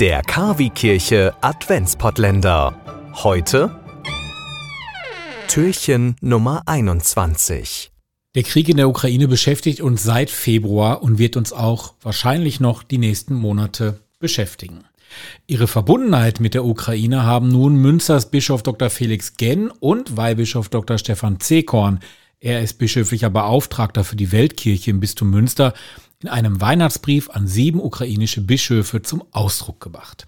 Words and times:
Der 0.00 0.22
Kavi-Kirche 0.22 1.34
Adventspottländer. 1.40 2.72
Heute 3.14 3.80
Türchen 5.48 6.14
Nummer 6.20 6.62
21. 6.66 7.90
Der 8.36 8.44
Krieg 8.44 8.68
in 8.68 8.76
der 8.76 8.88
Ukraine 8.88 9.26
beschäftigt 9.26 9.80
uns 9.80 10.04
seit 10.04 10.30
Februar 10.30 11.02
und 11.02 11.18
wird 11.18 11.36
uns 11.36 11.52
auch 11.52 11.94
wahrscheinlich 12.00 12.60
noch 12.60 12.84
die 12.84 12.98
nächsten 12.98 13.34
Monate 13.34 13.98
beschäftigen. 14.20 14.84
Ihre 15.48 15.66
Verbundenheit 15.66 16.38
mit 16.38 16.54
der 16.54 16.64
Ukraine 16.64 17.24
haben 17.24 17.48
nun 17.48 17.74
Münsters 17.74 18.30
Bischof 18.30 18.62
Dr. 18.62 18.90
Felix 18.90 19.36
Genn 19.36 19.68
und 19.68 20.16
Weihbischof 20.16 20.68
Dr. 20.68 20.98
Stefan 20.98 21.40
Zekorn, 21.40 21.98
er 22.40 22.60
ist 22.62 22.74
bischöflicher 22.74 23.30
Beauftragter 23.30 24.04
für 24.04 24.14
die 24.14 24.30
Weltkirche 24.30 24.92
im 24.92 25.00
Bistum 25.00 25.30
Münster, 25.30 25.74
in 26.22 26.28
einem 26.28 26.60
Weihnachtsbrief 26.60 27.30
an 27.30 27.46
sieben 27.46 27.80
ukrainische 27.80 28.40
Bischöfe 28.40 29.02
zum 29.02 29.24
Ausdruck 29.32 29.80
gebracht. 29.80 30.26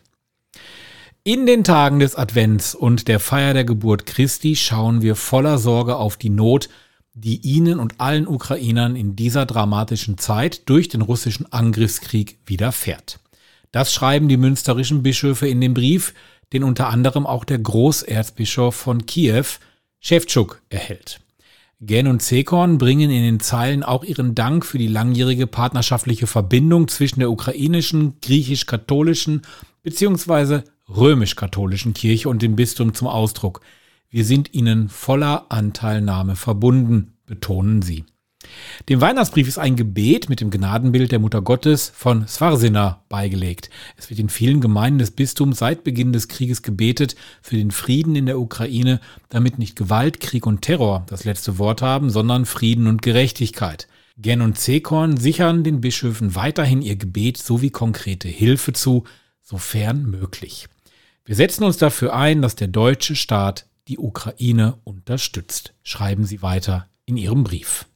In 1.22 1.46
den 1.46 1.64
Tagen 1.64 1.98
des 1.98 2.14
Advents 2.14 2.74
und 2.74 3.08
der 3.08 3.20
Feier 3.20 3.52
der 3.52 3.64
Geburt 3.64 4.06
Christi 4.06 4.56
schauen 4.56 5.02
wir 5.02 5.16
voller 5.16 5.58
Sorge 5.58 5.96
auf 5.96 6.16
die 6.16 6.30
Not, 6.30 6.68
die 7.12 7.36
Ihnen 7.40 7.78
und 7.78 8.00
allen 8.00 8.26
Ukrainern 8.26 8.96
in 8.96 9.16
dieser 9.16 9.44
dramatischen 9.44 10.16
Zeit 10.16 10.68
durch 10.68 10.88
den 10.88 11.02
russischen 11.02 11.52
Angriffskrieg 11.52 12.38
widerfährt. 12.46 13.20
Das 13.72 13.92
schreiben 13.92 14.28
die 14.28 14.36
münsterischen 14.36 15.02
Bischöfe 15.02 15.46
in 15.46 15.60
dem 15.60 15.74
Brief, 15.74 16.14
den 16.52 16.64
unter 16.64 16.88
anderem 16.88 17.26
auch 17.26 17.44
der 17.44 17.58
Großerzbischof 17.58 18.74
von 18.74 19.06
Kiew, 19.06 19.44
Schewtschuk, 20.00 20.62
erhält. 20.70 21.20
Gen 21.82 22.08
und 22.08 22.20
Zekorn 22.20 22.76
bringen 22.76 23.10
in 23.10 23.22
den 23.22 23.40
Zeilen 23.40 23.82
auch 23.82 24.04
ihren 24.04 24.34
Dank 24.34 24.66
für 24.66 24.76
die 24.76 24.86
langjährige 24.86 25.46
partnerschaftliche 25.46 26.26
Verbindung 26.26 26.88
zwischen 26.88 27.20
der 27.20 27.30
ukrainischen, 27.30 28.20
griechisch-katholischen 28.20 29.42
bzw. 29.82 30.60
römisch-katholischen 30.94 31.94
Kirche 31.94 32.28
und 32.28 32.42
dem 32.42 32.54
Bistum 32.54 32.92
zum 32.92 33.08
Ausdruck. 33.08 33.62
Wir 34.10 34.26
sind 34.26 34.52
ihnen 34.52 34.90
voller 34.90 35.46
Anteilnahme 35.48 36.36
verbunden, 36.36 37.14
betonen 37.24 37.80
sie. 37.80 38.04
Dem 38.88 39.00
Weihnachtsbrief 39.00 39.48
ist 39.48 39.58
ein 39.58 39.76
Gebet 39.76 40.28
mit 40.28 40.40
dem 40.40 40.50
Gnadenbild 40.50 41.12
der 41.12 41.18
Mutter 41.18 41.42
Gottes 41.42 41.92
von 41.94 42.26
Svarsina 42.26 43.02
beigelegt. 43.08 43.70
Es 43.96 44.10
wird 44.10 44.20
in 44.20 44.28
vielen 44.28 44.60
Gemeinden 44.60 44.98
des 44.98 45.10
Bistums 45.10 45.58
seit 45.58 45.84
Beginn 45.84 46.12
des 46.12 46.28
Krieges 46.28 46.62
gebetet 46.62 47.16
für 47.42 47.56
den 47.56 47.70
Frieden 47.70 48.16
in 48.16 48.26
der 48.26 48.38
Ukraine, 48.38 49.00
damit 49.28 49.58
nicht 49.58 49.76
Gewalt, 49.76 50.20
Krieg 50.20 50.46
und 50.46 50.62
Terror 50.62 51.04
das 51.08 51.24
letzte 51.24 51.58
Wort 51.58 51.82
haben, 51.82 52.10
sondern 52.10 52.46
Frieden 52.46 52.86
und 52.86 53.02
Gerechtigkeit. 53.02 53.88
Gen 54.16 54.42
und 54.42 54.58
Zekorn 54.58 55.16
sichern 55.16 55.64
den 55.64 55.80
Bischöfen 55.80 56.34
weiterhin 56.34 56.82
ihr 56.82 56.96
Gebet 56.96 57.38
sowie 57.38 57.70
konkrete 57.70 58.28
Hilfe 58.28 58.72
zu, 58.72 59.04
sofern 59.40 60.04
möglich. 60.04 60.68
Wir 61.24 61.36
setzen 61.36 61.64
uns 61.64 61.76
dafür 61.76 62.14
ein, 62.14 62.42
dass 62.42 62.54
der 62.54 62.68
deutsche 62.68 63.16
Staat 63.16 63.66
die 63.88 63.98
Ukraine 63.98 64.78
unterstützt, 64.84 65.74
schreiben 65.82 66.24
sie 66.24 66.42
weiter 66.42 66.88
in 67.06 67.16
ihrem 67.16 67.44
Brief. 67.44 67.86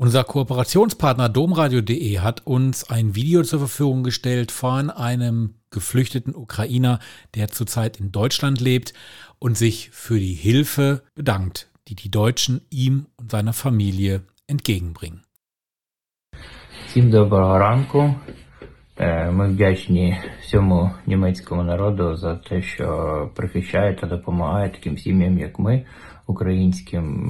Unser 0.00 0.22
Kooperationspartner 0.22 1.28
domradio.de 1.28 2.20
hat 2.20 2.46
uns 2.46 2.88
ein 2.88 3.16
Video 3.16 3.42
zur 3.42 3.58
Verfügung 3.58 4.04
gestellt 4.04 4.52
von 4.52 4.90
einem 4.90 5.54
geflüchteten 5.70 6.36
Ukrainer, 6.36 7.00
der 7.34 7.48
zurzeit 7.48 7.98
in 7.98 8.12
Deutschland 8.12 8.60
lebt 8.60 8.94
und 9.40 9.58
sich 9.58 9.90
für 9.90 10.20
die 10.20 10.34
Hilfe 10.34 11.02
bedankt, 11.16 11.68
die 11.88 11.96
die 11.96 12.10
Deutschen 12.10 12.60
ihm 12.70 13.06
und 13.16 13.32
seiner 13.32 13.52
Familie 13.52 14.22
entgegenbringen. 14.46 15.22
Всім 16.88 17.10
доброго 17.10 17.58
ранку. 17.58 18.14
Ми 19.31 19.49
вдячні 19.49 20.17
всьому 20.41 20.91
німецькому 21.07 21.63
народу 21.63 22.15
за 22.15 22.35
те, 22.35 22.61
що 22.61 23.29
прихищає 23.35 23.95
та 23.95 24.07
допомагає 24.07 24.69
таким 24.69 24.97
сім'ям, 24.97 25.39
як 25.39 25.59
ми. 25.59 25.85
українським, 26.27 27.29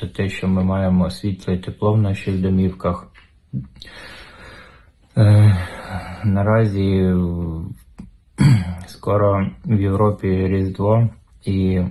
та 0.00 0.06
те, 0.06 0.28
що 0.28 0.48
ми 0.48 0.64
маємо 0.64 1.10
світло 1.10 1.54
і 1.54 1.58
тепло 1.58 1.92
в 1.92 2.02
наших 2.02 2.40
домівках. 2.40 3.06
Наразі 6.24 7.14
скоро 8.86 9.50
в 9.64 9.80
Європі 9.80 10.28
Різдво 10.28 11.08
і 11.44 11.82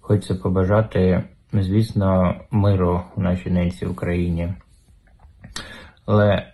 хочеться 0.00 0.34
побажати, 0.34 1.24
звісно, 1.52 2.34
миру 2.50 3.02
в 3.16 3.20
нашій 3.20 3.50
ненці 3.50 3.86
Україні. 3.86 4.54
Але 6.06 6.52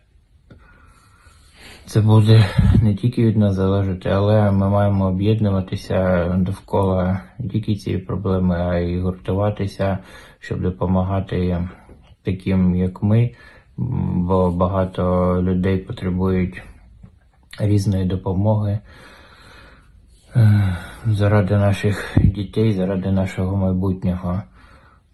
це 1.93 2.01
буде 2.01 2.45
не 2.83 2.95
тільки 2.95 3.25
від 3.25 3.37
нас 3.37 3.55
залежати, 3.55 4.09
але 4.09 4.51
ми 4.51 4.71
маємо 4.71 5.07
об'єднуватися 5.07 6.29
довкола 6.39 7.21
не 7.39 7.49
тільки 7.49 7.77
цієї 7.77 8.03
проблеми, 8.03 8.57
а 8.57 8.79
й 8.79 9.01
гуртуватися, 9.01 9.99
щоб 10.39 10.63
допомагати 10.63 11.69
таким, 12.23 12.75
як 12.77 13.03
ми, 13.03 13.31
бо 14.17 14.51
багато 14.51 15.03
людей 15.43 15.79
потребують 15.79 16.63
різної 17.61 18.05
допомоги 18.05 18.79
заради 21.07 21.57
наших 21.57 22.17
дітей, 22.25 22.73
заради 22.73 23.11
нашого 23.11 23.57
майбутнього. 23.57 24.43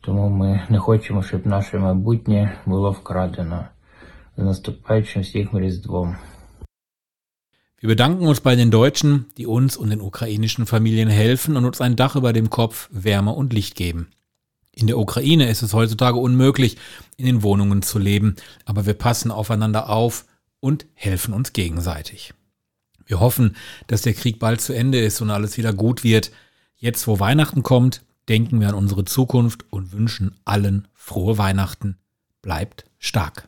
Тому 0.00 0.28
ми 0.28 0.60
не 0.68 0.78
хочемо, 0.78 1.22
щоб 1.22 1.46
наше 1.46 1.78
майбутнє 1.78 2.52
було 2.66 2.90
вкрадено. 2.90 3.64
З 4.36 4.42
наступаючим 4.42 5.22
всіх 5.22 5.48
Різдвом. 5.54 6.16
Wir 7.80 7.88
bedanken 7.88 8.26
uns 8.26 8.40
bei 8.40 8.56
den 8.56 8.72
Deutschen, 8.72 9.26
die 9.36 9.46
uns 9.46 9.76
und 9.76 9.90
den 9.90 10.00
ukrainischen 10.00 10.66
Familien 10.66 11.08
helfen 11.08 11.56
und 11.56 11.64
uns 11.64 11.80
ein 11.80 11.94
Dach 11.94 12.16
über 12.16 12.32
dem 12.32 12.50
Kopf, 12.50 12.88
Wärme 12.90 13.32
und 13.32 13.52
Licht 13.52 13.76
geben. 13.76 14.08
In 14.72 14.88
der 14.88 14.98
Ukraine 14.98 15.48
ist 15.48 15.62
es 15.62 15.74
heutzutage 15.74 16.18
unmöglich, 16.18 16.76
in 17.16 17.26
den 17.26 17.42
Wohnungen 17.44 17.82
zu 17.82 18.00
leben, 18.00 18.34
aber 18.64 18.84
wir 18.84 18.94
passen 18.94 19.30
aufeinander 19.30 19.90
auf 19.90 20.24
und 20.58 20.86
helfen 20.94 21.32
uns 21.32 21.52
gegenseitig. 21.52 22.34
Wir 23.06 23.20
hoffen, 23.20 23.56
dass 23.86 24.02
der 24.02 24.14
Krieg 24.14 24.40
bald 24.40 24.60
zu 24.60 24.72
Ende 24.72 24.98
ist 24.98 25.20
und 25.20 25.30
alles 25.30 25.56
wieder 25.56 25.72
gut 25.72 26.02
wird. 26.02 26.32
Jetzt, 26.76 27.06
wo 27.06 27.20
Weihnachten 27.20 27.62
kommt, 27.62 28.02
denken 28.28 28.60
wir 28.60 28.68
an 28.68 28.74
unsere 28.74 29.04
Zukunft 29.04 29.64
und 29.70 29.92
wünschen 29.92 30.34
allen 30.44 30.88
frohe 30.94 31.38
Weihnachten. 31.38 31.96
Bleibt 32.42 32.84
stark. 32.98 33.47